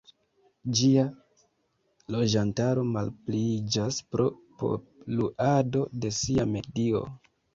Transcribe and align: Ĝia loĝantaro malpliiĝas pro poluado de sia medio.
Ĝia 0.77 1.01
loĝantaro 2.15 2.85
malpliiĝas 2.95 3.99
pro 4.15 4.27
poluado 4.63 5.85
de 6.05 6.13
sia 6.21 6.49
medio. 6.57 7.05